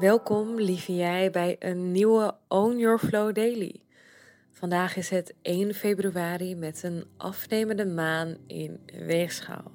Welkom, 0.00 0.60
lieve 0.60 0.96
jij, 0.96 1.30
bij 1.30 1.56
een 1.58 1.92
nieuwe 1.92 2.34
Own 2.48 2.76
Your 2.76 2.98
Flow 2.98 3.34
Daily. 3.34 3.80
Vandaag 4.50 4.96
is 4.96 5.10
het 5.10 5.34
1 5.42 5.74
februari 5.74 6.56
met 6.56 6.82
een 6.82 7.04
afnemende 7.16 7.86
maan 7.86 8.36
in 8.46 8.80
weegschaal. 9.06 9.72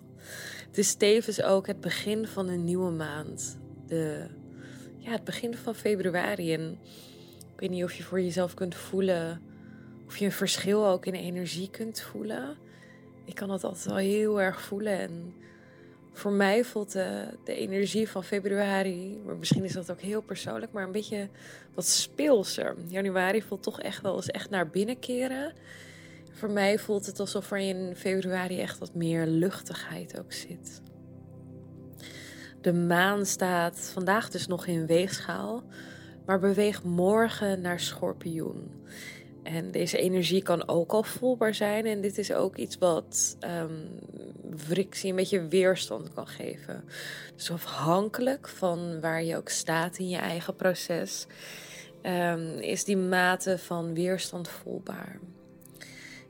Het 0.67 0.77
is 0.77 0.95
tevens 0.95 1.41
ook 1.41 1.67
het 1.67 1.80
begin 1.80 2.27
van 2.27 2.48
een 2.48 2.64
nieuwe 2.64 2.91
maand. 2.91 3.59
De, 3.88 4.27
ja, 4.98 5.12
het 5.12 5.23
begin 5.23 5.55
van 5.55 5.76
februari. 5.76 6.53
En 6.53 6.78
ik 7.53 7.59
weet 7.59 7.70
niet 7.70 7.84
of 7.84 7.94
je 7.94 8.03
voor 8.03 8.22
jezelf 8.22 8.53
kunt 8.53 8.76
voelen, 8.76 9.42
of 10.05 10.17
je 10.17 10.26
een 10.26 10.31
verschil 10.31 10.88
ook 10.88 11.05
in 11.05 11.14
energie 11.14 11.70
kunt 11.70 12.02
voelen. 12.02 12.58
Ik 13.26 13.36
kan 13.36 13.48
dat 13.48 13.64
altijd 13.64 13.86
wel 13.86 13.95
heel 13.95 14.42
erg 14.42 14.62
voelen. 14.62 15.00
En 15.00 15.34
voor 16.18 16.32
mij 16.32 16.64
voelt 16.64 16.92
de, 16.92 17.28
de, 17.44 17.55
energie 17.55 18.10
van 18.10 18.23
februari, 18.23 19.22
maar 19.26 19.36
misschien 19.36 19.64
is 19.64 19.73
dat 19.73 19.92
ook 19.92 20.02
heel 20.02 20.22
persoonlijk, 20.22 20.72
maar 20.72 20.84
een 20.84 20.92
beetje 20.92 21.30
wat 21.73 21.88
speelser. 21.88 22.76
Januari 22.88 23.42
voelt 23.42 23.64
toch 23.64 23.80
echt 23.80 24.02
wel 24.02 24.16
eens 24.16 24.28
echt 24.28 24.50
naar 24.50 24.70
binnen 24.70 25.00
keren. 25.00 25.54
Voor 26.32 26.52
mij 26.52 26.80
voelt 26.80 27.06
het 27.06 27.20
alsof 27.20 27.52
er 27.52 27.58
in 27.58 27.94
februari 27.95 28.59
echt 28.59 28.78
wat 28.78 28.94
meer 28.94 29.26
luchtigheid 29.26 30.20
ook 30.20 30.34
zit. 30.34 30.81
De 32.61 32.73
maan 32.73 33.26
staat 33.26 33.89
vandaag 33.94 34.30
dus 34.30 34.48
nog 34.48 34.66
in 34.66 34.86
weegschaal, 34.86 35.64
maar 36.26 36.39
beweegt 36.39 36.84
morgen 36.84 37.61
naar 37.61 37.80
schorpioen. 37.80 38.72
En 39.46 39.72
deze 39.72 39.98
energie 39.98 40.44
kan 40.44 40.68
ook 40.68 40.92
al 40.92 41.04
voelbaar 41.04 41.54
zijn. 41.54 41.86
En 41.86 42.02
dit 42.02 42.18
is 42.18 42.34
ook 42.34 42.56
iets 42.56 42.78
wat 42.78 43.38
um, 43.40 44.00
frictie, 44.58 45.10
een 45.10 45.16
beetje 45.16 45.48
weerstand 45.48 46.14
kan 46.14 46.28
geven. 46.28 46.84
Dus 47.36 47.52
afhankelijk 47.52 48.48
van 48.48 49.02
waar 49.02 49.23
je 49.23 49.38
ook 49.38 49.50
staat 49.50 49.98
in 49.98 50.10
je 50.10 50.18
eigen 50.18 50.56
proces, 50.56 51.26
um, 52.04 52.58
is 52.58 52.84
die 52.84 52.98
mate 52.98 53.58
van 53.58 53.94
weerstand 53.94 54.48
voelbaar. 54.48 55.20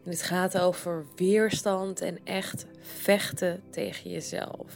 En 0.04 0.12
het 0.12 0.22
gaat 0.22 0.58
over 0.60 1.06
weerstand 1.16 2.02
en 2.02 2.18
echt 2.24 2.66
vechten 2.82 3.62
tegen 3.70 4.10
jezelf. 4.10 4.74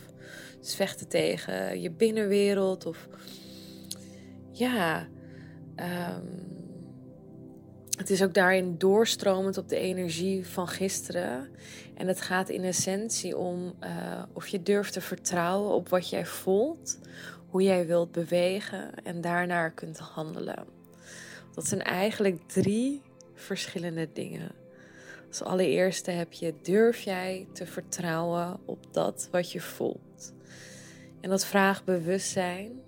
Dus 0.60 0.76
vechten 0.76 1.08
tegen 1.08 1.82
je 1.82 1.92
binnenwereld 1.92 2.86
of 2.86 3.08
ja. 4.52 5.08
Um, 5.76 6.48
het 8.00 8.09
is 8.09 8.23
ook 8.23 8.33
daarin 8.33 8.78
doorstromend 8.78 9.58
op 9.58 9.69
de 9.69 9.78
energie 9.78 10.47
van 10.47 10.67
gisteren. 10.67 11.50
En 11.94 12.08
het 12.08 12.22
gaat 12.22 12.50
in 12.50 12.64
essentie 12.64 13.38
om 13.38 13.73
uh, 13.83 14.23
of 14.33 14.47
je 14.47 14.64
durft 14.64 14.94
te 14.94 15.02
vertrouwen 15.02 15.73
op 15.73 15.89
wat 15.89 16.09
jij 16.09 16.25
voelt, 16.25 17.00
hoe 17.50 17.61
jij 17.61 17.88
wilt 17.88 18.11
bewegen 18.11 19.03
en 19.03 19.22
daarnaar 19.22 19.72
kunt 19.72 19.97
handelen. 19.97 20.66
Dat 21.53 21.67
zijn 21.67 21.81
eigenlijk 21.81 22.42
drie 22.47 23.02
verschillende 23.33 24.09
dingen. 24.14 24.52
Als 25.27 25.44
allereerste 25.44 26.11
heb 26.11 26.33
je, 26.33 26.53
durf 26.61 27.00
jij 27.00 27.47
te 27.53 27.66
vertrouwen 27.66 28.59
op 28.66 28.94
dat 28.94 29.27
wat 29.31 29.52
je 29.52 29.61
voelt? 29.61 30.33
En 31.21 31.30
dat 31.30 31.45
vraagt 31.45 31.86
bewustzijn, 31.86 32.81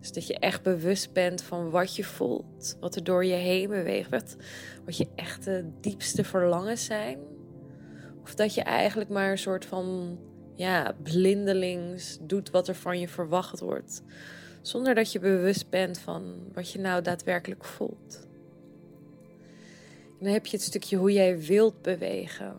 dus 0.00 0.12
dat 0.12 0.26
je 0.26 0.38
echt 0.38 0.62
bewust 0.62 1.12
bent 1.12 1.42
van 1.42 1.70
wat 1.70 1.96
je 1.96 2.04
voelt, 2.04 2.76
wat 2.80 2.96
er 2.96 3.04
door 3.04 3.24
je 3.24 3.34
heen 3.34 3.68
beweegt, 3.68 4.10
wat, 4.10 4.36
wat 4.84 4.96
je 4.96 5.08
echte 5.14 5.64
diepste 5.80 6.24
verlangens 6.24 6.84
zijn. 6.84 7.18
Of 8.22 8.34
dat 8.34 8.54
je 8.54 8.62
eigenlijk 8.62 9.10
maar 9.10 9.30
een 9.30 9.38
soort 9.38 9.64
van 9.64 10.18
ja, 10.54 10.94
blindelings 11.02 12.18
doet 12.20 12.50
wat 12.50 12.68
er 12.68 12.74
van 12.74 12.98
je 12.98 13.08
verwacht 13.08 13.60
wordt, 13.60 14.02
zonder 14.60 14.94
dat 14.94 15.12
je 15.12 15.18
bewust 15.18 15.70
bent 15.70 15.98
van 15.98 16.34
wat 16.52 16.70
je 16.70 16.78
nou 16.78 17.02
daadwerkelijk 17.02 17.64
voelt. 17.64 18.28
En 20.18 20.26
dan 20.26 20.32
heb 20.32 20.46
je 20.46 20.56
het 20.56 20.66
stukje 20.66 20.96
hoe 20.96 21.12
jij 21.12 21.40
wilt 21.40 21.82
bewegen. 21.82 22.56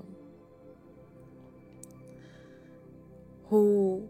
Hoe 3.42 4.02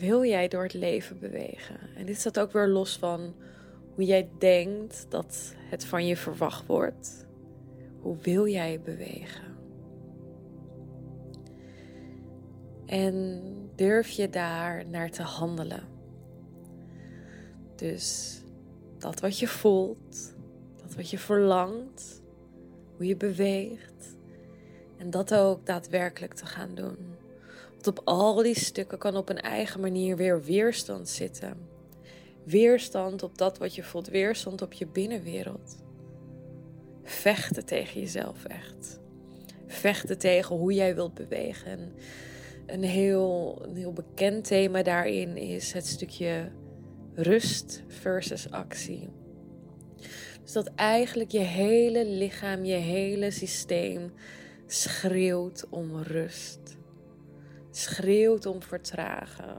wil 0.00 0.24
jij 0.24 0.48
door 0.48 0.62
het 0.62 0.74
leven 0.74 1.18
bewegen? 1.18 1.76
En 1.96 2.06
dit 2.06 2.18
staat 2.18 2.38
ook 2.38 2.52
weer 2.52 2.68
los 2.68 2.96
van 2.96 3.34
hoe 3.94 4.04
jij 4.04 4.28
denkt 4.38 5.06
dat 5.08 5.54
het 5.56 5.84
van 5.84 6.06
je 6.06 6.16
verwacht 6.16 6.66
wordt. 6.66 7.26
Hoe 8.00 8.16
wil 8.22 8.46
jij 8.46 8.80
bewegen? 8.80 9.56
En 12.86 13.42
durf 13.74 14.08
je 14.08 14.28
daar 14.28 14.86
naar 14.86 15.10
te 15.10 15.22
handelen? 15.22 15.82
Dus 17.76 18.36
dat 18.98 19.20
wat 19.20 19.38
je 19.38 19.48
voelt, 19.48 20.34
dat 20.82 20.94
wat 20.94 21.10
je 21.10 21.18
verlangt, 21.18 22.22
hoe 22.96 23.06
je 23.06 23.16
beweegt 23.16 24.18
en 24.96 25.10
dat 25.10 25.34
ook 25.34 25.66
daadwerkelijk 25.66 26.34
te 26.34 26.46
gaan 26.46 26.74
doen. 26.74 27.09
Want 27.80 27.98
op 27.98 28.06
al 28.08 28.42
die 28.42 28.58
stukken 28.58 28.98
kan 28.98 29.16
op 29.16 29.28
een 29.28 29.40
eigen 29.40 29.80
manier 29.80 30.16
weer 30.16 30.42
weerstand 30.42 31.08
zitten. 31.08 31.56
Weerstand 32.44 33.22
op 33.22 33.38
dat 33.38 33.58
wat 33.58 33.74
je 33.74 33.82
voelt, 33.82 34.08
weerstand 34.08 34.62
op 34.62 34.72
je 34.72 34.86
binnenwereld. 34.86 35.76
Vechten 37.02 37.64
tegen 37.64 38.00
jezelf 38.00 38.44
echt. 38.44 39.00
Vechten 39.66 40.18
tegen 40.18 40.56
hoe 40.56 40.72
jij 40.72 40.94
wilt 40.94 41.14
bewegen. 41.14 41.70
En 41.70 41.92
een 42.66 42.82
heel, 42.82 43.58
een 43.62 43.76
heel 43.76 43.92
bekend 43.92 44.44
thema 44.44 44.82
daarin 44.82 45.36
is 45.36 45.72
het 45.72 45.86
stukje 45.86 46.50
rust 47.14 47.82
versus 47.86 48.50
actie. 48.50 49.08
Dus 50.42 50.52
dat 50.52 50.70
eigenlijk 50.74 51.30
je 51.30 51.38
hele 51.38 52.06
lichaam, 52.06 52.64
je 52.64 52.74
hele 52.74 53.30
systeem 53.30 54.12
schreeuwt 54.66 55.66
om 55.70 56.02
rust 56.02 56.78
schreeuwt 57.70 58.46
om 58.46 58.62
vertragen. 58.62 59.58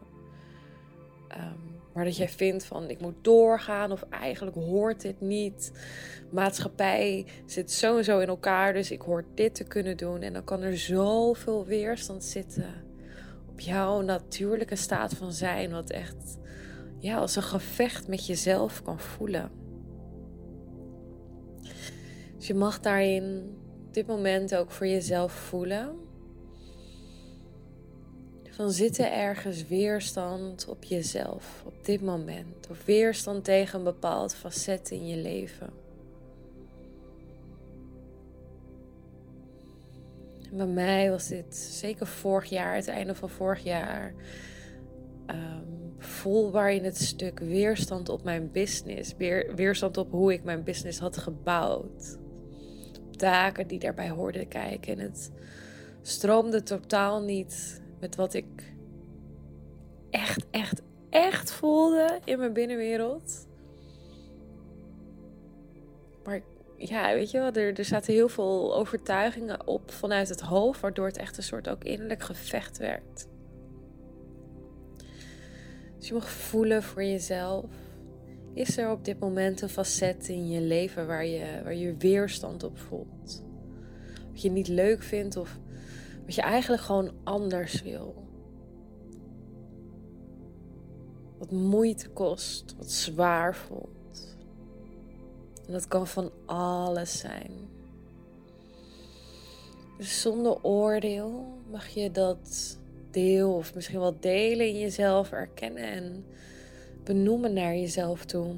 Um, 1.38 1.72
maar 1.94 2.06
dat 2.06 2.18
jij 2.18 2.30
vindt 2.30 2.64
van 2.64 2.90
ik 2.90 3.02
moet 3.02 3.16
doorgaan 3.24 3.92
of 3.92 4.04
eigenlijk 4.10 4.56
hoort 4.56 5.02
dit 5.02 5.22
niet. 5.22 5.72
Maatschappij 6.30 7.26
zit 7.46 7.72
sowieso 7.72 8.20
in 8.20 8.28
elkaar, 8.28 8.74
dus 8.74 8.92
ik 8.92 9.02
hoor 9.02 9.24
dit 9.36 9.56
te 9.56 9.64
kunnen 9.64 9.98
doen. 9.98 10.22
En 10.22 10.34
dan 10.34 10.44
kan 10.44 10.62
er 10.62 10.78
zoveel 10.78 11.66
weerstand 11.66 12.24
zitten 12.24 12.74
op 13.50 13.60
jouw 13.60 14.02
natuurlijke 14.02 14.76
staat 14.76 15.14
van 15.14 15.34
zijn, 15.34 15.72
wat 15.72 15.90
echt 15.90 16.38
ja, 17.00 17.18
als 17.18 17.36
een 17.36 17.44
gevecht 17.44 18.08
met 18.08 18.26
jezelf 18.26 18.84
kan 18.84 19.00
voelen. 19.00 19.52
Dus 22.38 22.48
je 22.48 22.54
mag 22.54 22.80
daarin 22.80 23.56
op 23.88 23.94
dit 23.94 24.08
moment 24.08 24.56
ook 24.56 24.72
voor 24.72 24.88
jezelf 24.88 25.32
voelen 25.32 25.96
van 28.52 28.72
zit 28.72 28.98
er 28.98 29.12
ergens 29.12 29.68
weerstand 29.68 30.68
op 30.68 30.84
jezelf 30.84 31.64
op 31.66 31.86
dit 31.86 32.02
moment? 32.02 32.68
Of 32.70 32.86
weerstand 32.86 33.44
tegen 33.44 33.80
een 33.80 33.86
bepaald 33.86 34.36
facet 34.36 34.92
in 34.92 35.08
je 35.08 35.18
leven? 35.18 35.82
bij 40.52 40.66
mij 40.66 41.10
was 41.10 41.28
dit 41.28 41.56
zeker 41.56 42.08
vorig 42.08 42.50
jaar, 42.50 42.76
het 42.76 42.88
einde 42.88 43.16
van 43.16 43.30
vorig 43.30 43.64
jaar, 43.64 44.14
um, 45.28 45.94
voelbaar 45.98 46.74
in 46.74 46.84
het 46.84 47.02
stuk 47.02 47.40
weerstand 47.40 48.10
op 48.10 48.24
mijn 48.24 48.52
business. 48.52 49.14
Weer, 49.18 49.56
weerstand 49.56 49.98
op 49.98 50.12
hoe 50.12 50.34
ik 50.34 50.44
mijn 50.44 50.64
business 50.64 51.00
had 51.00 51.18
gebouwd. 51.18 52.18
Taken 53.16 53.68
die 53.68 53.80
daarbij 53.80 54.10
hoorden 54.10 54.48
kijken. 54.48 54.94
En 54.94 55.00
het 55.00 55.32
stroomde 56.02 56.64
totaal 56.64 57.22
niet 57.22 57.81
met 58.02 58.16
wat 58.16 58.34
ik 58.34 58.74
echt, 60.10 60.46
echt, 60.52 60.82
echt 61.10 61.52
voelde 61.52 62.20
in 62.24 62.40
mijn 62.40 62.54
binnenwereld. 62.54 63.48
Maar 66.24 66.42
ja, 66.78 67.14
weet 67.14 67.32
je 67.32 67.38
wel, 67.38 67.52
er, 67.52 67.78
er 67.78 67.86
zaten 67.86 68.14
heel 68.14 68.30
veel 68.30 68.76
overtuigingen 68.76 69.68
op 69.68 69.92
vanuit 69.92 70.30
het 70.30 70.42
hoofd, 70.42 70.80
waardoor 70.80 71.06
het 71.06 71.18
echt 71.18 71.38
een 71.38 71.44
soort 71.44 71.70
ook 71.70 71.84
innerlijk 71.84 72.24
gevecht 72.24 72.78
werd. 72.78 73.28
Dus 75.98 76.08
je 76.08 76.14
mag 76.14 76.30
voelen 76.30 76.84
voor 76.84 77.04
jezelf. 77.04 77.66
Is 78.54 78.78
er 78.78 78.92
op 78.92 79.06
dit 79.06 79.20
moment 79.20 79.62
een 79.62 79.70
facet 79.70 80.28
in 80.28 80.50
je 80.50 80.62
leven 80.62 81.08
waar 81.08 81.26
je, 81.26 81.62
waar 81.64 81.76
je 81.76 81.96
weerstand 81.98 82.64
op 82.64 82.78
voelt? 82.78 83.44
Wat 84.32 84.42
je 84.42 84.52
niet 84.52 84.68
leuk 84.68 85.04
vindt 85.04 85.38
of 85.38 85.60
wat 86.32 86.40
je 86.40 86.52
eigenlijk 86.52 86.82
gewoon 86.82 87.12
anders 87.24 87.82
wil? 87.82 88.16
Wat 91.38 91.52
moeite 91.52 92.10
kost, 92.10 92.76
wat 92.78 92.92
zwaar 92.92 93.56
voelt. 93.56 94.36
En 95.68 95.74
dat 95.74 95.88
kan 95.88 96.08
van 96.08 96.32
alles 96.46 97.20
zijn. 97.20 97.52
Dus 99.98 100.22
zonder 100.22 100.64
oordeel 100.64 101.58
mag 101.72 101.88
je 101.88 102.12
dat 102.12 102.78
deel 103.10 103.54
of 103.54 103.76
misschien 103.76 104.00
wel 104.00 104.20
delen 104.20 104.68
in 104.68 104.80
jezelf 104.80 105.32
erkennen 105.32 105.84
en 105.84 106.26
benoemen 107.04 107.54
naar 107.54 107.76
jezelf 107.76 108.26
toe. 108.26 108.54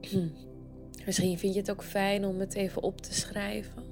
misschien 1.06 1.38
vind 1.38 1.54
je 1.54 1.60
het 1.60 1.70
ook 1.70 1.84
fijn 1.84 2.24
om 2.24 2.40
het 2.40 2.54
even 2.54 2.82
op 2.82 3.00
te 3.00 3.14
schrijven. 3.14 3.83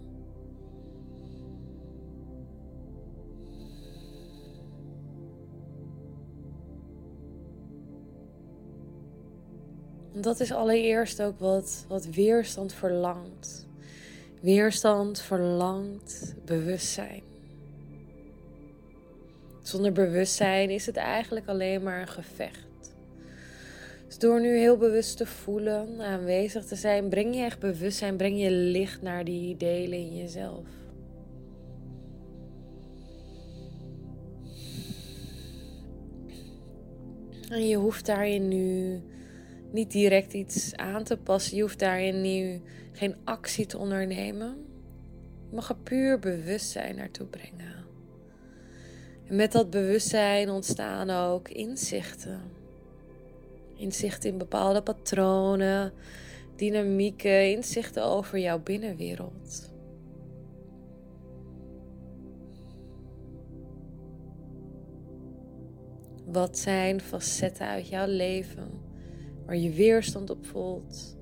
Dat 10.12 10.40
is 10.40 10.52
allereerst 10.52 11.22
ook 11.22 11.38
wat, 11.38 11.84
wat 11.88 12.06
weerstand 12.06 12.72
verlangt. 12.72 13.66
Weerstand 14.40 15.20
verlangt 15.20 16.34
bewustzijn. 16.44 17.22
Zonder 19.62 19.92
bewustzijn 19.92 20.70
is 20.70 20.86
het 20.86 20.96
eigenlijk 20.96 21.48
alleen 21.48 21.82
maar 21.82 22.00
een 22.00 22.08
gevecht. 22.08 22.94
Dus 24.06 24.18
door 24.18 24.40
nu 24.40 24.58
heel 24.58 24.76
bewust 24.76 25.16
te 25.16 25.26
voelen, 25.26 26.00
aanwezig 26.00 26.64
te 26.64 26.76
zijn, 26.76 27.08
breng 27.08 27.34
je 27.34 27.42
echt 27.42 27.58
bewustzijn, 27.58 28.16
breng 28.16 28.40
je 28.40 28.50
licht 28.50 29.02
naar 29.02 29.24
die 29.24 29.56
delen 29.56 29.98
in 29.98 30.16
jezelf. 30.16 30.66
En 37.48 37.68
je 37.68 37.76
hoeft 37.76 38.06
daarin 38.06 38.48
nu 38.48 39.00
niet 39.72 39.90
direct 39.90 40.32
iets 40.32 40.76
aan 40.76 41.04
te 41.04 41.16
passen. 41.16 41.56
Je 41.56 41.62
hoeft 41.62 41.78
daarin 41.78 42.20
nu 42.20 42.60
geen 42.92 43.16
actie 43.24 43.66
te 43.66 43.78
ondernemen. 43.78 44.66
Je 45.48 45.54
mag 45.54 45.68
er 45.68 45.76
puur 45.76 46.18
bewustzijn 46.18 46.96
naartoe 46.96 47.26
brengen. 47.26 47.84
En 49.28 49.36
met 49.36 49.52
dat 49.52 49.70
bewustzijn 49.70 50.50
ontstaan 50.50 51.10
ook 51.10 51.48
inzichten. 51.48 52.40
Inzichten 53.76 54.30
in 54.30 54.38
bepaalde 54.38 54.82
patronen, 54.82 55.92
dynamieken, 56.56 57.50
inzichten 57.50 58.04
over 58.04 58.38
jouw 58.38 58.58
binnenwereld. 58.58 59.70
Wat 66.24 66.58
zijn 66.58 67.00
facetten 67.00 67.66
uit 67.66 67.88
jouw 67.88 68.06
leven 68.06 68.81
waar 69.52 69.60
je 69.60 69.70
weerstand 69.70 70.30
op 70.30 70.46
voelt, 70.46 71.16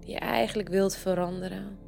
die 0.00 0.10
je 0.10 0.18
eigenlijk 0.18 0.68
wilt 0.68 0.96
veranderen? 0.96 1.78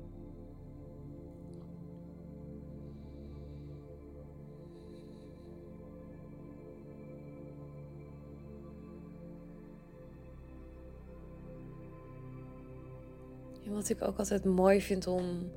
En 13.64 13.72
wat 13.72 13.88
ik 13.88 14.02
ook 14.02 14.18
altijd 14.18 14.44
mooi 14.44 14.80
vind 14.80 15.06
om 15.06 15.24
een 15.24 15.50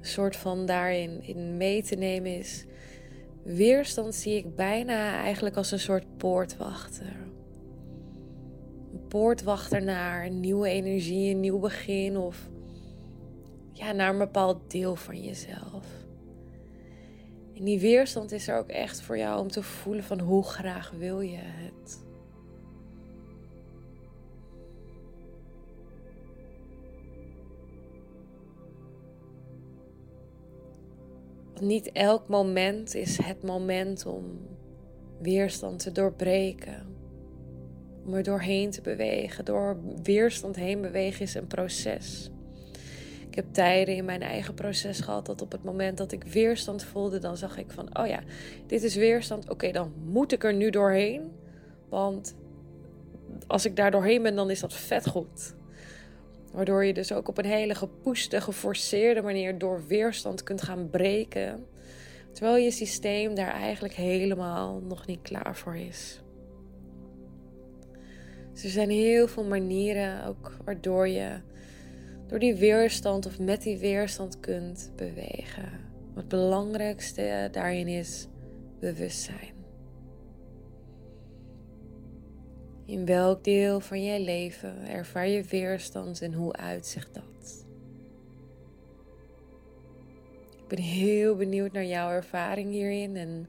soort 0.00 0.36
van 0.36 0.66
daarin 0.66 1.22
in 1.22 1.56
mee 1.56 1.82
te 1.82 1.94
nemen 1.94 2.38
is. 2.38 2.64
Weerstand 3.42 4.14
zie 4.14 4.36
ik 4.36 4.56
bijna 4.56 5.22
eigenlijk 5.22 5.56
als 5.56 5.70
een 5.70 5.80
soort 5.80 6.16
poortwachter. 6.16 7.28
Poortwachter 9.08 9.82
naar 9.82 10.26
een 10.26 10.40
nieuwe 10.40 10.68
energie, 10.68 11.30
een 11.34 11.40
nieuw 11.40 11.58
begin 11.58 12.16
of 12.16 12.48
ja, 13.72 13.92
naar 13.92 14.10
een 14.10 14.18
bepaald 14.18 14.70
deel 14.70 14.96
van 14.96 15.22
jezelf. 15.22 15.86
En 17.56 17.64
die 17.64 17.80
weerstand 17.80 18.32
is 18.32 18.48
er 18.48 18.58
ook 18.58 18.68
echt 18.68 19.00
voor 19.00 19.18
jou 19.18 19.40
om 19.40 19.48
te 19.48 19.62
voelen 19.62 20.04
van 20.04 20.20
hoe 20.20 20.44
graag 20.44 20.90
wil 20.90 21.20
je 21.20 21.40
het. 21.40 22.06
niet 31.60 31.92
elk 31.92 32.28
moment 32.28 32.94
is 32.94 33.16
het 33.16 33.42
moment 33.42 34.06
om 34.06 34.24
weerstand 35.20 35.78
te 35.78 35.92
doorbreken. 35.92 36.97
Om 38.08 38.14
er 38.14 38.22
doorheen 38.22 38.70
te 38.70 38.80
bewegen. 38.80 39.44
Door 39.44 39.76
weerstand 40.02 40.56
heen 40.56 40.80
bewegen 40.80 41.22
is 41.22 41.34
een 41.34 41.46
proces. 41.46 42.30
Ik 43.28 43.34
heb 43.34 43.44
tijden 43.50 43.94
in 43.94 44.04
mijn 44.04 44.22
eigen 44.22 44.54
proces 44.54 45.00
gehad 45.00 45.26
dat 45.26 45.42
op 45.42 45.52
het 45.52 45.64
moment 45.64 45.98
dat 45.98 46.12
ik 46.12 46.24
weerstand 46.24 46.84
voelde, 46.84 47.18
dan 47.18 47.36
zag 47.36 47.58
ik 47.58 47.70
van, 47.70 47.98
oh 47.98 48.06
ja, 48.06 48.20
dit 48.66 48.82
is 48.82 48.94
weerstand. 48.94 49.50
Oké, 49.50 49.72
dan 49.72 49.92
moet 50.04 50.32
ik 50.32 50.44
er 50.44 50.54
nu 50.54 50.70
doorheen. 50.70 51.32
Want 51.88 52.34
als 53.46 53.64
ik 53.64 53.76
daar 53.76 53.90
doorheen 53.90 54.22
ben, 54.22 54.36
dan 54.36 54.50
is 54.50 54.60
dat 54.60 54.74
vet 54.74 55.06
goed. 55.06 55.54
Waardoor 56.52 56.84
je 56.84 56.94
dus 56.94 57.12
ook 57.12 57.28
op 57.28 57.38
een 57.38 57.44
hele 57.44 57.74
gepoeste, 57.74 58.40
geforceerde 58.40 59.22
manier 59.22 59.58
door 59.58 59.86
weerstand 59.86 60.42
kunt 60.42 60.62
gaan 60.62 60.90
breken. 60.90 61.66
Terwijl 62.32 62.56
je 62.56 62.70
systeem 62.70 63.34
daar 63.34 63.52
eigenlijk 63.52 63.94
helemaal 63.94 64.80
nog 64.80 65.06
niet 65.06 65.22
klaar 65.22 65.56
voor 65.56 65.76
is. 65.76 66.20
Dus 68.58 68.66
er 68.66 68.72
zijn 68.72 68.90
heel 68.90 69.28
veel 69.28 69.44
manieren 69.44 70.24
ook 70.24 70.56
waardoor 70.64 71.08
je 71.08 71.40
door 72.26 72.38
die 72.38 72.54
weerstand 72.54 73.26
of 73.26 73.38
met 73.38 73.62
die 73.62 73.78
weerstand 73.78 74.40
kunt 74.40 74.92
bewegen. 74.96 75.68
Het 76.14 76.28
belangrijkste 76.28 77.48
daarin 77.52 77.88
is 77.88 78.28
bewustzijn. 78.80 79.54
In 82.86 83.04
welk 83.04 83.44
deel 83.44 83.80
van 83.80 84.02
je 84.02 84.20
leven 84.20 84.88
ervaar 84.88 85.28
je 85.28 85.42
weerstand 85.42 86.22
en 86.22 86.32
hoe 86.32 86.52
uitzicht 86.52 87.14
dat? 87.14 87.66
Ik 90.56 90.68
ben 90.68 90.78
heel 90.78 91.36
benieuwd 91.36 91.72
naar 91.72 91.86
jouw 91.86 92.10
ervaring 92.10 92.70
hierin 92.70 93.16
en 93.16 93.48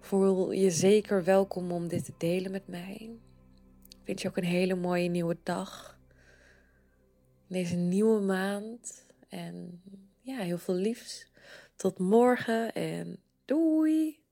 voel 0.00 0.52
je 0.52 0.70
zeker 0.70 1.24
welkom 1.24 1.72
om 1.72 1.88
dit 1.88 2.04
te 2.04 2.12
delen 2.18 2.50
met 2.50 2.68
mij. 2.68 3.10
Ik 4.06 4.12
wens 4.12 4.22
je 4.22 4.28
ook 4.28 4.36
een 4.36 4.58
hele 4.58 4.74
mooie 4.74 5.08
nieuwe 5.08 5.36
dag. 5.42 5.98
Deze 7.46 7.76
nieuwe 7.76 8.20
maand. 8.20 9.06
En 9.28 9.82
ja, 10.20 10.38
heel 10.38 10.58
veel 10.58 10.74
liefs. 10.74 11.26
Tot 11.76 11.98
morgen 11.98 12.72
en 12.72 13.18
doei! 13.44 14.25